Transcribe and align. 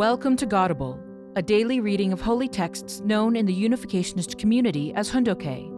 Welcome 0.00 0.34
to 0.36 0.46
Godible, 0.46 0.98
a 1.36 1.42
daily 1.42 1.78
reading 1.78 2.10
of 2.10 2.22
holy 2.22 2.48
texts 2.48 3.02
known 3.02 3.36
in 3.36 3.44
the 3.44 3.54
Unificationist 3.54 4.38
community 4.38 4.94
as 4.94 5.10
Hundoke. 5.10 5.68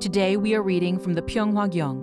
Today 0.00 0.36
we 0.36 0.56
are 0.56 0.62
reading 0.64 0.98
from 0.98 1.14
the 1.14 1.22
Pyeonghwa 1.22 1.70
Gyeong. 1.70 2.00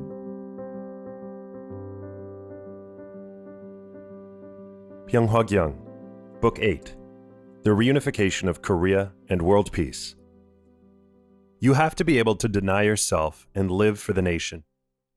Pyeonghwa 5.11 5.43
Gyeong, 5.43 5.75
Book 6.39 6.59
8 6.61 6.95
The 7.63 7.71
Reunification 7.71 8.47
of 8.47 8.61
Korea 8.61 9.11
and 9.27 9.41
World 9.41 9.73
Peace. 9.73 10.15
You 11.59 11.73
have 11.73 11.95
to 11.95 12.05
be 12.05 12.17
able 12.17 12.37
to 12.37 12.47
deny 12.47 12.83
yourself 12.83 13.45
and 13.53 13.69
live 13.69 13.99
for 13.99 14.13
the 14.13 14.21
nation. 14.21 14.63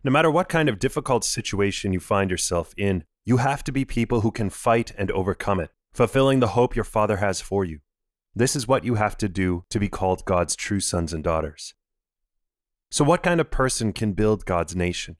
No 0.02 0.10
matter 0.10 0.32
what 0.32 0.48
kind 0.48 0.68
of 0.68 0.80
difficult 0.80 1.22
situation 1.22 1.92
you 1.92 2.00
find 2.00 2.28
yourself 2.28 2.74
in, 2.76 3.04
you 3.28 3.36
have 3.36 3.62
to 3.62 3.70
be 3.70 3.84
people 3.84 4.22
who 4.22 4.30
can 4.30 4.48
fight 4.48 4.90
and 4.96 5.10
overcome 5.10 5.60
it, 5.60 5.68
fulfilling 5.92 6.40
the 6.40 6.54
hope 6.56 6.74
your 6.74 6.82
Father 6.82 7.18
has 7.18 7.42
for 7.42 7.62
you. 7.62 7.80
This 8.34 8.56
is 8.56 8.66
what 8.66 8.84
you 8.84 8.94
have 8.94 9.18
to 9.18 9.28
do 9.28 9.66
to 9.68 9.78
be 9.78 9.90
called 9.90 10.24
God's 10.24 10.56
true 10.56 10.80
sons 10.80 11.12
and 11.12 11.22
daughters. 11.22 11.74
So, 12.90 13.04
what 13.04 13.22
kind 13.22 13.38
of 13.38 13.50
person 13.50 13.92
can 13.92 14.14
build 14.14 14.46
God's 14.46 14.74
nation? 14.74 15.16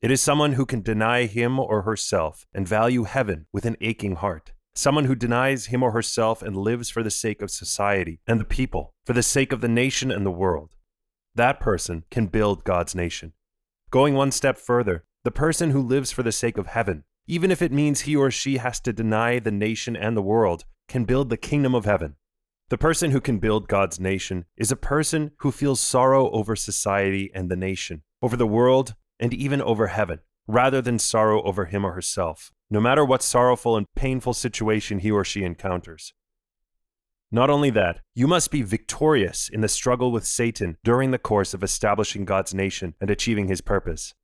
It 0.00 0.10
is 0.10 0.22
someone 0.22 0.54
who 0.54 0.64
can 0.64 0.80
deny 0.80 1.26
him 1.26 1.60
or 1.60 1.82
herself 1.82 2.46
and 2.54 2.66
value 2.66 3.04
heaven 3.04 3.44
with 3.52 3.66
an 3.66 3.76
aching 3.82 4.16
heart. 4.16 4.54
Someone 4.74 5.04
who 5.04 5.14
denies 5.14 5.66
him 5.66 5.82
or 5.82 5.90
herself 5.90 6.40
and 6.40 6.56
lives 6.56 6.88
for 6.88 7.02
the 7.02 7.10
sake 7.10 7.42
of 7.42 7.50
society 7.50 8.18
and 8.26 8.40
the 8.40 8.46
people, 8.46 8.94
for 9.04 9.12
the 9.12 9.22
sake 9.22 9.52
of 9.52 9.60
the 9.60 9.68
nation 9.68 10.10
and 10.10 10.24
the 10.24 10.30
world. 10.30 10.74
That 11.34 11.60
person 11.60 12.04
can 12.10 12.28
build 12.28 12.64
God's 12.64 12.94
nation. 12.94 13.34
Going 13.90 14.14
one 14.14 14.32
step 14.32 14.56
further, 14.56 15.04
the 15.22 15.30
person 15.30 15.72
who 15.72 15.82
lives 15.82 16.10
for 16.10 16.22
the 16.22 16.32
sake 16.32 16.56
of 16.56 16.68
heaven 16.68 17.04
even 17.26 17.50
if 17.50 17.60
it 17.62 17.72
means 17.72 18.02
he 18.02 18.16
or 18.16 18.30
she 18.30 18.58
has 18.58 18.80
to 18.80 18.92
deny 18.92 19.38
the 19.38 19.50
nation 19.50 19.96
and 19.96 20.16
the 20.16 20.22
world, 20.22 20.64
can 20.88 21.04
build 21.04 21.30
the 21.30 21.36
kingdom 21.36 21.74
of 21.74 21.84
heaven. 21.84 22.16
The 22.68 22.78
person 22.78 23.10
who 23.10 23.20
can 23.20 23.38
build 23.38 23.68
God's 23.68 24.00
nation 24.00 24.44
is 24.56 24.72
a 24.72 24.76
person 24.76 25.32
who 25.38 25.52
feels 25.52 25.80
sorrow 25.80 26.30
over 26.30 26.56
society 26.56 27.30
and 27.34 27.48
the 27.48 27.56
nation, 27.56 28.02
over 28.22 28.36
the 28.36 28.46
world, 28.46 28.94
and 29.20 29.32
even 29.32 29.62
over 29.62 29.88
heaven, 29.88 30.20
rather 30.46 30.82
than 30.82 30.98
sorrow 30.98 31.42
over 31.42 31.66
him 31.66 31.84
or 31.84 31.92
herself, 31.92 32.52
no 32.70 32.80
matter 32.80 33.04
what 33.04 33.22
sorrowful 33.22 33.76
and 33.76 33.86
painful 33.94 34.34
situation 34.34 34.98
he 34.98 35.10
or 35.10 35.24
she 35.24 35.44
encounters. 35.44 36.12
Not 37.30 37.50
only 37.50 37.70
that, 37.70 38.00
you 38.14 38.26
must 38.26 38.50
be 38.50 38.62
victorious 38.62 39.48
in 39.48 39.60
the 39.60 39.68
struggle 39.68 40.12
with 40.12 40.26
Satan 40.26 40.76
during 40.84 41.10
the 41.10 41.18
course 41.18 41.54
of 41.54 41.62
establishing 41.62 42.24
God's 42.24 42.54
nation 42.54 42.94
and 43.00 43.10
achieving 43.10 43.48
his 43.48 43.60
purpose. 43.60 44.14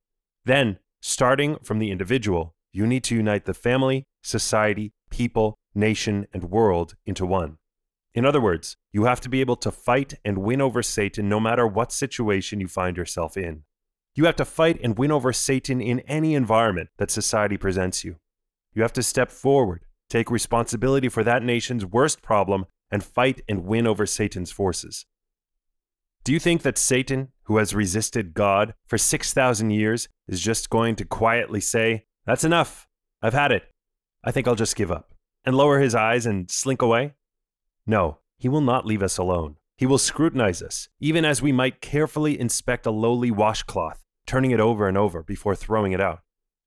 Then, 0.45 0.79
starting 1.01 1.57
from 1.63 1.79
the 1.79 1.91
individual, 1.91 2.52
you 2.73 2.87
need 2.87 3.03
to 3.05 3.15
unite 3.15 3.45
the 3.45 3.53
family, 3.53 4.07
society, 4.23 4.91
people, 5.09 5.59
nation, 5.75 6.27
and 6.33 6.49
world 6.49 6.95
into 7.05 7.25
one. 7.25 7.57
In 8.13 8.25
other 8.25 8.41
words, 8.41 8.77
you 8.91 9.05
have 9.05 9.21
to 9.21 9.29
be 9.29 9.41
able 9.41 9.55
to 9.57 9.71
fight 9.71 10.15
and 10.25 10.39
win 10.39 10.59
over 10.59 10.83
Satan 10.83 11.29
no 11.29 11.39
matter 11.39 11.65
what 11.65 11.91
situation 11.91 12.59
you 12.59 12.67
find 12.67 12.97
yourself 12.97 13.37
in. 13.37 13.63
You 14.15 14.25
have 14.25 14.35
to 14.37 14.45
fight 14.45 14.79
and 14.83 14.97
win 14.97 15.11
over 15.11 15.33
Satan 15.33 15.81
in 15.81 16.01
any 16.01 16.35
environment 16.35 16.89
that 16.97 17.09
society 17.09 17.57
presents 17.57 18.03
you. 18.03 18.17
You 18.73 18.81
have 18.81 18.93
to 18.93 19.03
step 19.03 19.31
forward, 19.31 19.85
take 20.09 20.29
responsibility 20.29 21.09
for 21.09 21.23
that 21.23 21.43
nation's 21.43 21.85
worst 21.85 22.21
problem, 22.21 22.65
and 22.91 23.03
fight 23.03 23.41
and 23.49 23.65
win 23.65 23.87
over 23.87 24.05
Satan's 24.05 24.51
forces. 24.51 25.05
Do 26.23 26.31
you 26.31 26.39
think 26.39 26.61
that 26.61 26.77
Satan, 26.77 27.29
who 27.43 27.57
has 27.57 27.73
resisted 27.73 28.33
God 28.33 28.75
for 28.85 28.97
6,000 28.97 29.71
years, 29.71 30.07
is 30.27 30.39
just 30.39 30.69
going 30.69 30.95
to 30.97 31.05
quietly 31.05 31.59
say, 31.59 32.05
that's 32.25 32.43
enough. 32.43 32.87
I've 33.21 33.33
had 33.33 33.51
it. 33.51 33.63
I 34.23 34.31
think 34.31 34.47
I'll 34.47 34.55
just 34.55 34.75
give 34.75 34.91
up. 34.91 35.13
And 35.45 35.55
lower 35.55 35.79
his 35.79 35.95
eyes 35.95 36.25
and 36.25 36.49
slink 36.49 36.81
away? 36.81 37.15
No, 37.85 38.19
he 38.37 38.47
will 38.47 38.61
not 38.61 38.85
leave 38.85 39.03
us 39.03 39.17
alone. 39.17 39.57
He 39.75 39.85
will 39.85 39.97
scrutinize 39.97 40.61
us, 40.61 40.87
even 40.99 41.25
as 41.25 41.41
we 41.41 41.51
might 41.51 41.81
carefully 41.81 42.39
inspect 42.39 42.85
a 42.85 42.91
lowly 42.91 43.31
washcloth, 43.31 44.03
turning 44.25 44.51
it 44.51 44.59
over 44.59 44.87
and 44.87 44.97
over 44.97 45.23
before 45.23 45.55
throwing 45.55 45.91
it 45.91 45.99
out. 45.99 46.19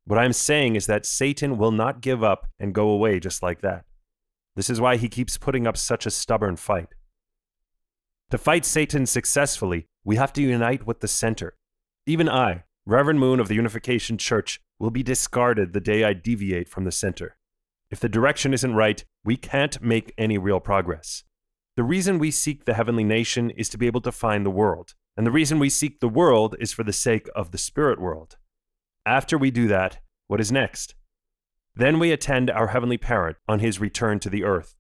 What 0.05 0.19
I 0.19 0.25
am 0.25 0.33
saying 0.33 0.77
is 0.77 0.87
that 0.87 1.07
Satan 1.07 1.57
will 1.57 1.73
not 1.73 2.01
give 2.01 2.23
up 2.23 2.49
and 2.59 2.75
go 2.75 2.91
away 2.91 3.19
just 3.19 3.43
like 3.43 3.61
that. 3.63 3.85
This 4.55 4.71
is 4.71 4.81
why 4.81 4.97
he 4.97 5.09
keeps 5.09 5.39
putting 5.39 5.67
up 5.67 5.77
such 5.77 6.07
a 6.07 6.11
stubborn 6.11 6.57
fight. 6.57 6.89
To 8.31 8.39
fight 8.39 8.65
Satan 8.65 9.07
successfully, 9.07 9.89
we 10.05 10.17
have 10.17 10.33
to 10.35 10.43
unite 10.43 10.87
with 10.87 11.01
the 11.01 11.09
center. 11.09 11.57
Even 12.07 12.29
I, 12.29 12.65
Reverend 12.89 13.19
Moon 13.19 13.41
of 13.41 13.49
the 13.49 13.57
Unification 13.57 14.17
Church, 14.17 14.61
will 14.79 14.93
be 14.93 15.03
discarded 15.03 15.73
the 15.73 15.81
day 15.81 16.05
I 16.05 16.13
deviate 16.13 16.69
from 16.69 16.85
the 16.85 16.93
center. 16.93 17.37
If 17.91 17.99
the 17.99 18.09
direction 18.09 18.55
isn't 18.55 18.77
right, 18.77 19.05
we 19.25 19.37
can't 19.37 19.83
make 19.83 20.15
any 20.17 20.39
real 20.39 20.61
progress. 20.61 21.25
The 21.75 21.83
reason 21.83 22.21
we 22.21 22.31
seek 22.31 22.65
the 22.65 22.75
heavenly 22.75 23.03
nation 23.03 23.51
is 23.51 23.69
to 23.71 23.79
be 23.79 23.89
able 23.89 24.03
to 24.03 24.13
find 24.13 24.47
the 24.47 24.51
world, 24.51 24.95
and 25.17 25.27
the 25.27 25.33
reason 25.33 25.59
we 25.59 25.69
seek 25.69 25.99
the 25.99 26.09
world 26.09 26.55
is 26.61 26.73
for 26.73 26.85
the 26.85 26.93
sake 26.93 27.29
of 27.35 27.51
the 27.51 27.59
spirit 27.59 28.01
world. 28.01 28.37
After 29.05 29.37
we 29.37 29.51
do 29.51 29.67
that, 29.67 29.99
what 30.29 30.41
is 30.41 30.53
next? 30.53 30.95
Then 31.75 31.99
we 31.99 32.13
attend 32.13 32.51
our 32.51 32.69
heavenly 32.69 32.99
parent 32.99 33.37
on 33.49 33.59
his 33.59 33.81
return 33.81 34.21
to 34.21 34.31
the 34.31 34.45
earth. 34.45 34.77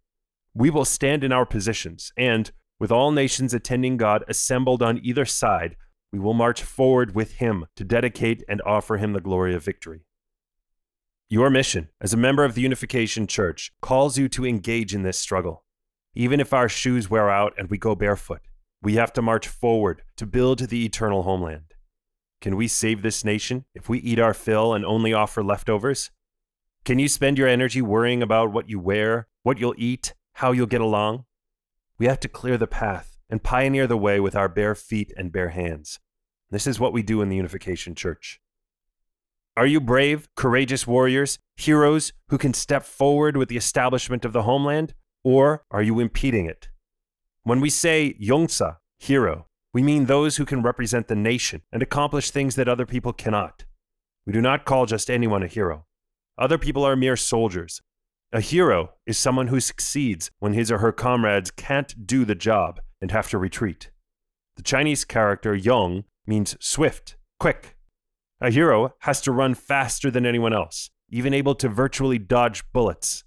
We 0.54 0.70
will 0.70 0.84
stand 0.84 1.24
in 1.24 1.32
our 1.32 1.44
positions, 1.44 2.12
and, 2.16 2.52
with 2.78 2.92
all 2.92 3.10
nations 3.10 3.52
attending 3.52 3.96
God 3.96 4.24
assembled 4.28 4.80
on 4.80 5.00
either 5.02 5.24
side, 5.24 5.74
we 6.12 6.18
will 6.18 6.34
march 6.34 6.62
forward 6.62 7.14
with 7.14 7.34
him 7.34 7.66
to 7.76 7.84
dedicate 7.84 8.42
and 8.48 8.62
offer 8.62 8.96
him 8.96 9.12
the 9.12 9.20
glory 9.20 9.54
of 9.54 9.64
victory. 9.64 10.06
Your 11.28 11.50
mission 11.50 11.88
as 12.00 12.12
a 12.12 12.16
member 12.16 12.44
of 12.44 12.54
the 12.54 12.60
Unification 12.60 13.26
Church 13.26 13.72
calls 13.80 14.16
you 14.16 14.28
to 14.28 14.46
engage 14.46 14.94
in 14.94 15.02
this 15.02 15.18
struggle. 15.18 15.64
Even 16.14 16.40
if 16.40 16.52
our 16.52 16.68
shoes 16.68 17.10
wear 17.10 17.28
out 17.28 17.52
and 17.58 17.68
we 17.68 17.78
go 17.78 17.94
barefoot, 17.94 18.42
we 18.80 18.94
have 18.94 19.12
to 19.14 19.22
march 19.22 19.48
forward 19.48 20.02
to 20.16 20.26
build 20.26 20.60
the 20.60 20.84
eternal 20.84 21.24
homeland. 21.24 21.74
Can 22.40 22.56
we 22.56 22.68
save 22.68 23.02
this 23.02 23.24
nation 23.24 23.64
if 23.74 23.88
we 23.88 23.98
eat 23.98 24.20
our 24.20 24.34
fill 24.34 24.72
and 24.72 24.84
only 24.84 25.12
offer 25.12 25.42
leftovers? 25.42 26.10
Can 26.84 27.00
you 27.00 27.08
spend 27.08 27.38
your 27.38 27.48
energy 27.48 27.82
worrying 27.82 28.22
about 28.22 28.52
what 28.52 28.70
you 28.70 28.78
wear, 28.78 29.26
what 29.42 29.58
you'll 29.58 29.74
eat, 29.76 30.14
how 30.34 30.52
you'll 30.52 30.66
get 30.66 30.80
along? 30.80 31.24
We 31.98 32.06
have 32.06 32.20
to 32.20 32.28
clear 32.28 32.56
the 32.56 32.68
path 32.68 33.15
and 33.28 33.42
pioneer 33.42 33.86
the 33.86 33.96
way 33.96 34.20
with 34.20 34.36
our 34.36 34.48
bare 34.48 34.74
feet 34.74 35.12
and 35.16 35.32
bare 35.32 35.50
hands. 35.50 35.98
This 36.50 36.66
is 36.66 36.78
what 36.78 36.92
we 36.92 37.02
do 37.02 37.22
in 37.22 37.28
the 37.28 37.36
Unification 37.36 37.94
Church. 37.94 38.40
Are 39.56 39.66
you 39.66 39.80
brave, 39.80 40.28
courageous 40.36 40.86
warriors, 40.86 41.38
heroes 41.56 42.12
who 42.28 42.38
can 42.38 42.52
step 42.52 42.84
forward 42.84 43.36
with 43.36 43.48
the 43.48 43.56
establishment 43.56 44.24
of 44.24 44.32
the 44.32 44.42
homeland, 44.42 44.94
or 45.24 45.64
are 45.70 45.82
you 45.82 45.98
impeding 45.98 46.46
it? 46.46 46.68
When 47.42 47.60
we 47.60 47.70
say 47.70 48.16
Yongsa, 48.20 48.76
hero, 48.98 49.46
we 49.72 49.82
mean 49.82 50.06
those 50.06 50.36
who 50.36 50.44
can 50.44 50.62
represent 50.62 51.08
the 51.08 51.16
nation 51.16 51.62
and 51.72 51.82
accomplish 51.82 52.30
things 52.30 52.54
that 52.56 52.68
other 52.68 52.86
people 52.86 53.12
cannot. 53.12 53.64
We 54.26 54.32
do 54.32 54.40
not 54.40 54.64
call 54.64 54.86
just 54.86 55.10
anyone 55.10 55.42
a 55.42 55.48
hero. 55.48 55.86
Other 56.38 56.58
people 56.58 56.84
are 56.84 56.96
mere 56.96 57.16
soldiers. 57.16 57.80
A 58.32 58.40
hero 58.40 58.90
is 59.06 59.16
someone 59.16 59.46
who 59.48 59.60
succeeds 59.60 60.30
when 60.38 60.52
his 60.52 60.70
or 60.70 60.78
her 60.78 60.92
comrades 60.92 61.50
can't 61.50 62.06
do 62.06 62.24
the 62.24 62.34
job 62.34 62.80
and 63.00 63.10
have 63.10 63.28
to 63.30 63.38
retreat. 63.38 63.90
The 64.56 64.62
Chinese 64.62 65.04
character 65.04 65.54
Yong 65.54 66.04
means 66.26 66.56
swift, 66.60 67.16
quick. 67.38 67.76
A 68.40 68.50
hero 68.50 68.94
has 69.00 69.20
to 69.22 69.32
run 69.32 69.54
faster 69.54 70.10
than 70.10 70.26
anyone 70.26 70.52
else, 70.52 70.90
even 71.10 71.34
able 71.34 71.54
to 71.56 71.68
virtually 71.68 72.18
dodge 72.18 72.64
bullets. 72.72 73.24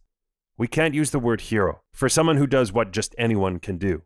We 0.58 0.68
can't 0.68 0.94
use 0.94 1.12
the 1.12 1.20
word 1.20 1.42
hero 1.42 1.82
for 1.94 2.10
someone 2.10 2.38
who 2.38 2.48
does 2.48 2.74
what 2.74 2.92
just 2.92 3.16
anyone 3.18 3.60
can 3.60 3.78
do. 3.78 4.04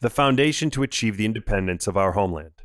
The 0.00 0.10
foundation 0.10 0.70
to 0.70 0.82
achieve 0.82 1.16
the 1.16 1.26
independence 1.26 1.86
of 1.86 1.96
our 1.96 2.12
homeland. 2.12 2.62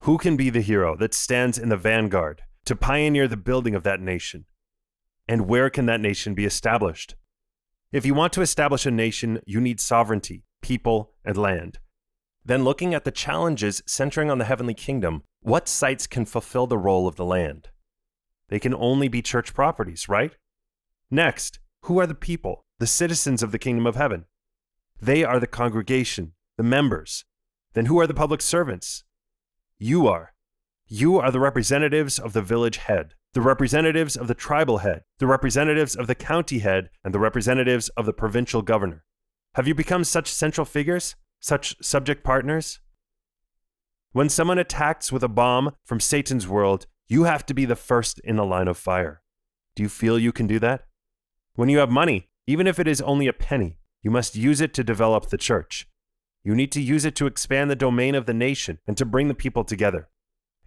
Who 0.00 0.18
can 0.18 0.36
be 0.36 0.50
the 0.50 0.60
hero 0.60 0.96
that 0.96 1.14
stands 1.14 1.58
in 1.58 1.68
the 1.68 1.76
vanguard 1.76 2.42
to 2.64 2.76
pioneer 2.76 3.28
the 3.28 3.36
building 3.36 3.74
of 3.74 3.82
that 3.84 4.00
nation? 4.00 4.46
And 5.28 5.48
where 5.48 5.70
can 5.70 5.86
that 5.86 6.00
nation 6.00 6.34
be 6.34 6.44
established? 6.44 7.16
If 7.92 8.04
you 8.04 8.14
want 8.14 8.32
to 8.32 8.42
establish 8.42 8.84
a 8.84 8.90
nation, 8.90 9.40
you 9.46 9.60
need 9.60 9.80
sovereignty, 9.80 10.44
people, 10.60 11.12
and 11.24 11.36
land. 11.36 11.78
Then, 12.44 12.64
looking 12.64 12.94
at 12.94 13.04
the 13.04 13.10
challenges 13.10 13.82
centering 13.86 14.30
on 14.30 14.38
the 14.38 14.44
heavenly 14.44 14.74
kingdom, 14.74 15.22
what 15.40 15.68
sites 15.68 16.06
can 16.06 16.26
fulfill 16.26 16.66
the 16.66 16.78
role 16.78 17.06
of 17.06 17.16
the 17.16 17.24
land? 17.24 17.68
They 18.48 18.58
can 18.58 18.74
only 18.74 19.08
be 19.08 19.22
church 19.22 19.54
properties, 19.54 20.08
right? 20.08 20.36
Next, 21.10 21.60
who 21.82 21.98
are 21.98 22.06
the 22.06 22.14
people, 22.14 22.64
the 22.78 22.86
citizens 22.86 23.42
of 23.42 23.52
the 23.52 23.58
kingdom 23.58 23.86
of 23.86 23.96
heaven? 23.96 24.24
They 25.00 25.22
are 25.22 25.38
the 25.38 25.46
congregation, 25.46 26.32
the 26.56 26.62
members. 26.62 27.24
Then 27.74 27.86
who 27.86 28.00
are 28.00 28.06
the 28.06 28.14
public 28.14 28.40
servants? 28.40 29.04
You 29.78 30.08
are. 30.08 30.32
You 30.88 31.18
are 31.18 31.30
the 31.30 31.40
representatives 31.40 32.18
of 32.18 32.32
the 32.32 32.42
village 32.42 32.78
head, 32.78 33.14
the 33.36 33.42
representatives 33.42 34.16
of 34.16 34.28
the 34.28 34.34
tribal 34.34 34.78
head, 34.78 35.02
the 35.18 35.26
representatives 35.26 35.94
of 35.94 36.06
the 36.06 36.14
county 36.14 36.60
head, 36.60 36.88
and 37.04 37.12
the 37.12 37.18
representatives 37.18 37.90
of 37.90 38.06
the 38.06 38.12
provincial 38.14 38.62
governor. 38.62 39.04
Have 39.56 39.68
you 39.68 39.74
become 39.74 40.04
such 40.04 40.32
central 40.32 40.64
figures? 40.64 41.16
such 41.46 41.76
subject 41.84 42.24
partners? 42.24 42.80
When 44.12 44.28
someone 44.28 44.58
attacks 44.58 45.12
with 45.12 45.22
a 45.22 45.28
bomb 45.28 45.76
from 45.84 46.00
Satan's 46.00 46.48
world, 46.48 46.86
you 47.06 47.24
have 47.24 47.44
to 47.46 47.54
be 47.54 47.64
the 47.64 47.76
first 47.76 48.18
in 48.20 48.36
the 48.36 48.44
line 48.44 48.68
of 48.68 48.78
fire. 48.78 49.22
Do 49.74 49.82
you 49.82 49.88
feel 49.88 50.18
you 50.18 50.32
can 50.32 50.46
do 50.46 50.58
that? 50.60 50.86
When 51.54 51.68
you 51.68 51.78
have 51.78 51.90
money, 51.90 52.30
even 52.46 52.66
if 52.66 52.78
it 52.78 52.88
is 52.88 53.00
only 53.02 53.26
a 53.26 53.32
penny, 53.32 53.78
you 54.02 54.10
must 54.10 54.34
use 54.34 54.60
it 54.60 54.74
to 54.74 54.82
develop 54.82 55.26
the 55.26 55.36
church. 55.36 55.86
You 56.42 56.54
need 56.54 56.72
to 56.72 56.80
use 56.80 57.04
it 57.04 57.14
to 57.16 57.26
expand 57.26 57.70
the 57.70 57.76
domain 57.76 58.14
of 58.14 58.26
the 58.26 58.34
nation 58.34 58.78
and 58.86 58.96
to 58.96 59.04
bring 59.04 59.28
the 59.28 59.34
people 59.34 59.64
together. 59.64 60.08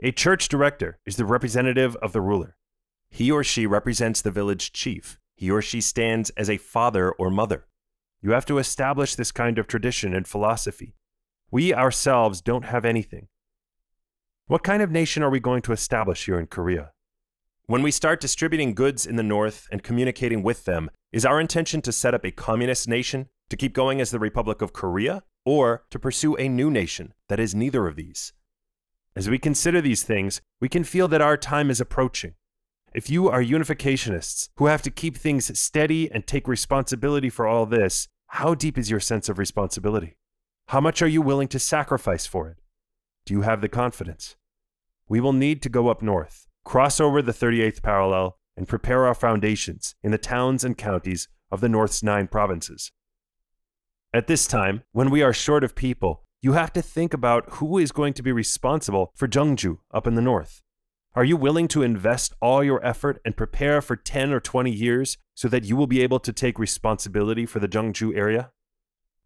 A 0.02 0.12
church 0.12 0.48
director 0.48 1.00
is 1.06 1.16
the 1.16 1.26
representative 1.26 1.96
of 1.98 2.14
the 2.14 2.22
ruler. 2.22 2.56
He 3.10 3.32
or 3.32 3.44
she 3.44 3.66
represents 3.66 4.22
the 4.22 4.32
village 4.32 4.72
chief. 4.72 5.20
He 5.36 5.50
or 5.50 5.62
she 5.62 5.82
stands 5.82 6.30
as 6.32 6.50
a 6.50 6.58
father 6.58 7.12
or 7.12 7.30
mother. 7.30 7.66
You 8.22 8.32
have 8.32 8.46
to 8.48 8.58
establish 8.58 9.16
this 9.16 9.32
kind 9.32 9.58
of 9.58 9.68
tradition 9.68 10.14
and 10.14 10.28
philosophy. 10.28 10.96
We 11.52 11.74
ourselves 11.74 12.42
don't 12.42 12.66
have 12.66 12.86
anything. 12.86 13.28
What 14.48 14.64
kind 14.64 14.82
of 14.82 14.92
nation 14.92 15.24
are 15.24 15.30
we 15.30 15.40
going 15.40 15.62
to 15.64 15.72
establish 15.72 16.26
here 16.26 16.40
in 16.40 16.48
Korea? 16.48 16.92
When 17.66 17.84
we 17.84 17.92
start 17.92 18.20
distributing 18.20 18.74
goods 18.74 19.06
in 19.06 19.16
the 19.16 19.24
North 19.24 19.68
and 19.72 19.84
communicating 19.84 20.42
with 20.42 20.66
them, 20.66 20.90
is 21.12 21.26
our 21.26 21.40
intention 21.40 21.82
to 21.84 21.92
set 21.92 22.14
up 22.14 22.26
a 22.26 22.32
communist 22.32 22.88
nation, 22.88 23.30
to 23.50 23.58
keep 23.58 23.74
going 23.74 24.02
as 24.02 24.12
the 24.12 24.20
Republic 24.20 24.62
of 24.62 24.74
Korea, 24.74 25.24
or 25.46 25.86
to 25.92 26.00
pursue 26.00 26.36
a 26.36 26.50
new 26.50 26.70
nation 26.70 27.14
that 27.28 27.40
is 27.40 27.56
neither 27.56 27.88
of 27.88 27.96
these? 27.96 28.34
As 29.16 29.30
we 29.30 29.38
consider 29.38 29.82
these 29.82 30.04
things, 30.04 30.42
we 30.60 30.68
can 30.68 30.84
feel 30.84 31.08
that 31.08 31.22
our 31.22 31.38
time 31.38 31.70
is 31.70 31.80
approaching. 31.80 32.34
If 32.94 33.10
you 33.10 33.30
are 33.30 33.42
unificationists 33.42 34.50
who 34.56 34.66
have 34.66 34.82
to 34.84 34.92
keep 34.92 35.16
things 35.16 35.58
steady 35.60 36.12
and 36.12 36.26
take 36.26 36.48
responsibility 36.48 37.30
for 37.30 37.48
all 37.48 37.66
this, 37.66 38.08
how 38.28 38.56
deep 38.56 38.78
is 38.78 38.90
your 38.90 39.00
sense 39.00 39.30
of 39.30 39.38
responsibility? 39.38 40.18
How 40.68 40.82
much 40.82 41.02
are 41.02 41.08
you 41.08 41.22
willing 41.22 41.48
to 41.50 41.60
sacrifice 41.60 42.26
for 42.26 42.50
it? 42.50 42.58
Do 43.26 43.34
you 43.34 43.42
have 43.42 43.62
the 43.62 43.70
confidence? 43.70 44.36
We 45.08 45.20
will 45.20 45.34
need 45.34 45.62
to 45.64 45.70
go 45.70 45.90
up 45.90 46.02
north 46.02 46.48
cross 46.70 47.00
over 47.00 47.20
the 47.20 47.32
38th 47.32 47.82
parallel, 47.82 48.38
and 48.56 48.68
prepare 48.68 49.08
our 49.08 49.16
foundations 49.16 49.96
in 50.04 50.12
the 50.12 50.20
towns 50.20 50.64
and 50.64 50.78
counties 50.78 51.28
of 51.50 51.62
the 51.62 51.68
North's 51.68 52.04
nine 52.04 52.28
provinces. 52.28 52.92
At 54.14 54.28
this 54.28 54.46
time, 54.46 54.84
when 54.92 55.10
we 55.10 55.24
are 55.24 55.34
short 55.34 55.64
of 55.64 55.74
people, 55.74 56.26
you 56.42 56.54
have 56.54 56.72
to 56.74 56.84
think 56.84 57.12
about 57.12 57.54
who 57.54 57.80
is 57.80 57.92
going 57.92 58.14
to 58.14 58.22
be 58.22 58.32
responsible 58.32 59.12
for 59.16 59.28
Jeongju 59.28 59.80
up 59.92 60.06
in 60.06 60.14
the 60.14 60.22
north. 60.22 60.62
Are 61.16 61.24
you 61.24 61.38
willing 61.38 61.68
to 61.70 61.82
invest 61.82 62.36
all 62.40 62.64
your 62.64 62.86
effort 62.86 63.20
and 63.26 63.36
prepare 63.36 63.82
for 63.82 63.96
10 63.96 64.32
or 64.32 64.40
20 64.40 64.70
years 64.70 65.18
so 65.34 65.48
that 65.48 65.64
you 65.64 65.76
will 65.76 65.88
be 65.88 66.04
able 66.04 66.20
to 66.20 66.32
take 66.32 66.60
responsibility 66.60 67.48
for 67.48 67.60
the 67.60 67.68
Jeongju 67.68 68.16
area? 68.16 68.52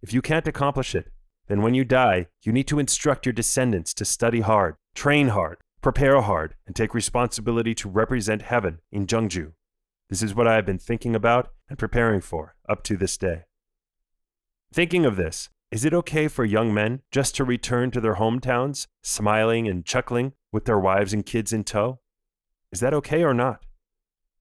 If 0.01 0.13
you 0.13 0.21
can't 0.21 0.47
accomplish 0.47 0.95
it, 0.95 1.11
then 1.47 1.61
when 1.61 1.73
you 1.73 1.83
die, 1.83 2.27
you 2.41 2.53
need 2.53 2.69
to 2.69 2.79
instruct 2.79 3.25
your 3.25 3.33
descendants 3.33 3.93
to 3.95 4.05
study 4.05 4.39
hard, 4.39 4.75
train 4.95 5.29
hard, 5.29 5.57
prepare 5.81 6.21
hard, 6.21 6.55
and 6.65 6.73
take 6.73 6.93
responsibility 6.93 7.75
to 7.75 7.89
represent 7.89 8.43
heaven 8.43 8.79
in 8.89 9.05
Jeongju. 9.05 9.51
This 10.09 10.23
is 10.23 10.33
what 10.33 10.47
I 10.47 10.55
have 10.55 10.65
been 10.65 10.79
thinking 10.79 11.15
about 11.15 11.51
and 11.67 11.77
preparing 11.77 12.21
for 12.21 12.55
up 12.69 12.83
to 12.83 12.95
this 12.95 13.17
day. 13.17 13.43
Thinking 14.73 15.05
of 15.05 15.17
this, 15.17 15.49
is 15.69 15.83
it 15.83 15.93
okay 15.93 16.29
for 16.29 16.45
young 16.45 16.73
men 16.73 17.01
just 17.11 17.35
to 17.35 17.43
return 17.43 17.91
to 17.91 17.99
their 17.99 18.15
hometowns, 18.15 18.87
smiling 19.01 19.67
and 19.67 19.85
chuckling 19.85 20.31
with 20.53 20.63
their 20.63 20.79
wives 20.79 21.11
and 21.11 21.25
kids 21.25 21.51
in 21.51 21.65
tow? 21.65 21.99
Is 22.71 22.79
that 22.79 22.93
okay 22.93 23.23
or 23.23 23.33
not? 23.33 23.65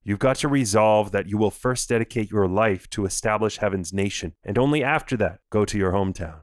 You've 0.05 0.20
got 0.20 0.37
to 0.37 0.49
resolve 0.49 1.11
that 1.11 1.29
you 1.29 1.38
will 1.38 1.50
first 1.50 1.88
dedicate 1.88 2.31
your 2.31 2.47
life 2.47 2.88
to 2.91 3.05
establish 3.05 3.59
heaven's 3.59 3.93
nation, 3.93 4.35
and 4.44 4.59
only 4.59 4.85
after 4.85 5.17
that 5.17 5.41
go 5.50 5.64
to 5.64 5.79
your 5.79 5.93
hometown. 5.93 6.43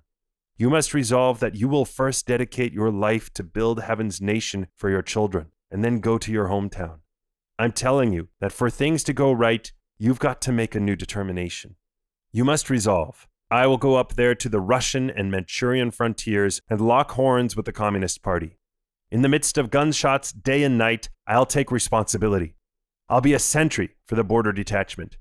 You 0.58 0.70
must 0.70 0.94
resolve 0.94 1.40
that 1.40 1.56
you 1.56 1.70
will 1.70 1.86
first 1.86 2.26
dedicate 2.26 2.74
your 2.74 2.92
life 2.92 3.32
to 3.36 3.44
build 3.44 3.82
heaven's 3.82 4.20
nation 4.20 4.68
for 4.76 4.90
your 4.90 5.02
children, 5.02 5.48
and 5.72 5.84
then 5.84 6.02
go 6.02 6.18
to 6.18 6.32
your 6.32 6.48
hometown. 6.48 7.00
I'm 7.58 7.72
telling 7.72 8.12
you 8.12 8.30
that 8.42 8.52
for 8.52 8.70
things 8.70 9.04
to 9.06 9.14
go 9.14 9.32
right, 9.32 9.72
you've 9.98 10.20
got 10.20 10.42
to 10.42 10.52
make 10.52 10.76
a 10.76 10.80
new 10.80 10.96
determination. 10.96 11.76
You 12.32 12.44
must 12.44 12.70
resolve 12.70 13.28
I 13.52 13.66
will 13.66 13.78
go 13.78 13.96
up 13.96 14.14
there 14.14 14.36
to 14.36 14.48
the 14.48 14.60
Russian 14.60 15.10
and 15.10 15.32
Manchurian 15.32 15.90
frontiers 15.90 16.62
and 16.70 16.80
lock 16.80 17.12
horns 17.12 17.56
with 17.56 17.66
the 17.66 17.72
Communist 17.72 18.22
Party. 18.22 18.59
In 19.12 19.24
the 19.24 19.30
midst 19.30 19.58
of 19.58 19.72
gunshots 19.72 20.32
day 20.32 20.64
and 20.64 20.78
night, 20.78 21.10
I'll 21.26 21.48
take 21.48 21.72
responsibility. 21.72 22.56
I'll 23.10 23.22
be 23.22 23.34
a 23.34 23.40
sentry 23.40 23.96
for 24.06 24.14
the 24.14 24.24
border 24.24 24.52
detachment. 24.52 25.18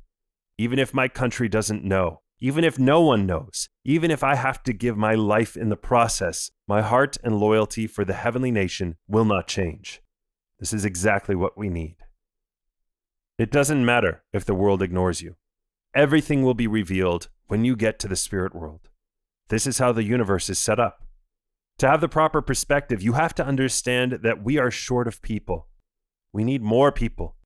Even 0.59 0.79
if 0.79 0.93
my 0.93 1.09
country 1.09 1.49
doesn't 1.49 1.85
know, 1.85 2.21
even 2.39 2.65
if 2.65 2.79
no 2.79 3.01
one 3.01 3.25
knows, 3.25 3.71
even 3.85 4.11
if 4.11 4.23
I 4.23 4.35
have 4.35 4.63
to 4.65 4.75
give 4.75 4.99
my 4.99 5.15
life 5.15 5.57
in 5.57 5.71
the 5.71 5.77
process, 5.77 6.51
my 6.67 6.83
heart 6.83 7.17
and 7.25 7.41
loyalty 7.41 7.87
for 7.87 8.05
the 8.05 8.13
heavenly 8.13 8.51
nation 8.51 8.97
will 9.09 9.25
not 9.25 9.49
change. 9.49 10.03
This 10.59 10.75
is 10.75 10.85
exactly 10.85 11.35
what 11.35 11.57
we 11.57 11.71
need. 11.71 11.97
It 13.39 13.51
doesn't 13.51 13.87
matter 13.87 14.23
if 14.35 14.45
the 14.45 14.55
world 14.55 14.83
ignores 14.83 15.23
you. 15.23 15.37
Everything 15.95 16.43
will 16.43 16.55
be 16.55 16.67
revealed 16.67 17.31
when 17.47 17.65
you 17.65 17.75
get 17.75 17.99
to 18.01 18.09
the 18.09 18.17
spirit 18.17 18.55
world. 18.55 18.91
This 19.49 19.67
is 19.67 19.79
how 19.79 19.93
the 19.93 20.05
universe 20.05 20.51
is 20.51 20.59
set 20.59 20.79
up. 20.79 21.05
To 21.79 21.89
have 21.89 22.01
the 22.01 22.09
proper 22.09 22.43
perspective, 22.43 23.03
you 23.03 23.13
have 23.13 23.35
to 23.37 23.47
understand 23.47 24.21
that 24.23 24.43
we 24.43 24.59
are 24.59 24.71
short 24.71 25.07
of 25.07 25.23
people. 25.23 25.69
We 26.33 26.43
need 26.43 26.61
more 26.61 26.91
people. 26.91 27.37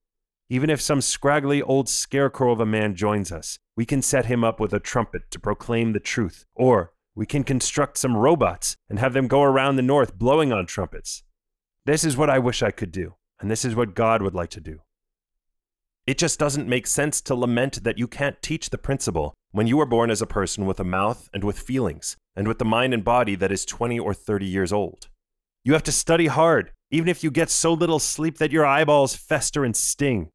Even 0.49 0.71
if 0.71 0.81
some 0.81 1.01
scraggly 1.01 1.61
old 1.61 1.87
scarecrow 1.87 2.51
of 2.51 2.59
a 2.59 2.65
man 2.65 2.95
joins 2.95 3.31
us, 3.31 3.59
we 3.75 3.85
can 3.85 4.01
set 4.01 4.25
him 4.25 4.43
up 4.43 4.59
with 4.59 4.73
a 4.73 4.79
trumpet 4.79 5.29
to 5.31 5.39
proclaim 5.39 5.93
the 5.93 5.99
truth, 5.99 6.45
or 6.55 6.93
we 7.15 7.27
can 7.27 7.43
construct 7.43 7.97
some 7.97 8.17
robots 8.17 8.75
and 8.89 8.97
have 8.97 9.13
them 9.13 9.27
go 9.27 9.43
around 9.43 9.75
the 9.75 9.83
north 9.83 10.17
blowing 10.17 10.51
on 10.51 10.65
trumpets. 10.65 11.23
This 11.85 12.03
is 12.03 12.17
what 12.17 12.29
I 12.29 12.39
wish 12.39 12.63
I 12.63 12.71
could 12.71 12.91
do, 12.91 13.15
and 13.39 13.51
this 13.51 13.63
is 13.63 13.75
what 13.75 13.95
God 13.95 14.23
would 14.23 14.33
like 14.33 14.49
to 14.51 14.61
do. 14.61 14.79
It 16.05 16.17
just 16.17 16.37
doesn't 16.37 16.67
make 16.67 16.85
sense 16.85 17.21
to 17.21 17.35
lament 17.35 17.85
that 17.85 17.97
you 17.97 18.09
can't 18.09 18.41
teach 18.41 18.69
the 18.69 18.77
principle 18.77 19.33
when 19.51 19.67
you 19.67 19.77
were 19.77 19.85
born 19.85 20.11
as 20.11 20.21
a 20.21 20.27
person 20.27 20.65
with 20.65 20.79
a 20.79 20.83
mouth 20.83 21.29
and 21.33 21.45
with 21.45 21.59
feelings, 21.59 22.17
and 22.35 22.45
with 22.45 22.59
the 22.59 22.65
mind 22.65 22.93
and 22.93 23.05
body 23.05 23.35
that 23.35 23.53
is 23.53 23.63
20 23.63 23.99
or 23.99 24.13
30 24.13 24.45
years 24.45 24.73
old. 24.73 25.07
You 25.63 25.71
have 25.73 25.83
to 25.83 25.93
study 25.93 26.27
hard, 26.27 26.71
even 26.91 27.07
if 27.07 27.23
you 27.23 27.31
get 27.31 27.49
so 27.49 27.71
little 27.71 27.99
sleep 27.99 28.37
that 28.39 28.51
your 28.51 28.65
eyeballs 28.65 29.15
fester 29.15 29.63
and 29.63 29.75
sting. 29.75 30.29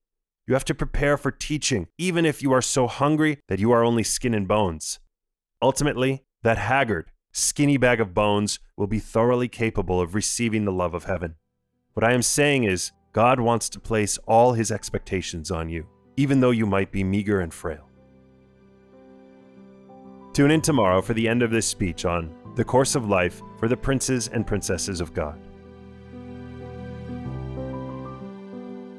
You 0.46 0.54
have 0.54 0.64
to 0.64 0.74
prepare 0.74 1.18
for 1.18 1.30
teaching, 1.30 1.88
even 1.98 2.24
if 2.24 2.42
you 2.42 2.50
are 2.52 2.62
so 2.62 2.86
hungry 2.86 3.40
that 3.48 3.58
you 3.58 3.70
are 3.72 3.84
only 3.84 4.02
skin 4.02 4.32
and 4.32 4.48
bones. 4.48 5.00
Ultimately, 5.60 6.24
that 6.42 6.56
haggard, 6.56 7.10
skinny 7.32 7.76
bag 7.76 8.00
of 8.00 8.14
bones 8.14 8.58
will 8.74 8.86
be 8.86 9.00
thoroughly 9.00 9.48
capable 9.48 10.00
of 10.00 10.14
receiving 10.14 10.64
the 10.64 10.72
love 10.72 10.94
of 10.94 11.04
heaven. 11.04 11.34
What 11.92 12.04
I 12.04 12.14
am 12.14 12.22
saying 12.22 12.64
is, 12.64 12.92
God 13.12 13.40
wants 13.40 13.68
to 13.70 13.80
place 13.80 14.18
all 14.26 14.52
his 14.52 14.70
expectations 14.70 15.50
on 15.50 15.68
you, 15.68 15.86
even 16.16 16.40
though 16.40 16.50
you 16.50 16.66
might 16.66 16.92
be 16.92 17.02
meager 17.02 17.40
and 17.40 17.52
frail. 17.52 17.88
Tune 20.32 20.50
in 20.50 20.60
tomorrow 20.60 21.02
for 21.02 21.14
the 21.14 21.28
end 21.28 21.42
of 21.42 21.50
this 21.50 21.66
speech 21.66 22.04
on 22.04 22.32
the 22.54 22.64
course 22.64 22.94
of 22.94 23.08
life 23.08 23.42
for 23.58 23.68
the 23.68 23.76
princes 23.76 24.28
and 24.28 24.46
princesses 24.46 25.00
of 25.00 25.14
God. 25.14 25.40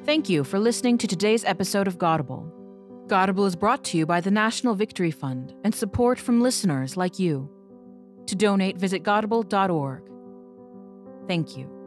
Thank 0.06 0.28
you 0.28 0.44
for 0.44 0.60
listening 0.60 0.98
to 0.98 1.08
today's 1.08 1.46
episode 1.46 1.88
of 1.88 1.98
Godible. 1.98 2.52
Godible 3.08 3.46
is 3.46 3.56
brought 3.56 3.84
to 3.86 3.98
you 3.98 4.06
by 4.06 4.22
the 4.22 4.32
National 4.32 4.76
Victory 4.76 5.12
Fund 5.12 5.54
and 5.64 5.74
support 5.74 6.20
from 6.20 6.42
listeners 6.42 6.98
like 6.98 7.20
you. 7.20 7.50
To 8.26 8.36
donate, 8.36 8.78
visit 8.78 9.04
godible.org. 9.04 10.04
Thank 11.28 11.58
you. 11.58 11.79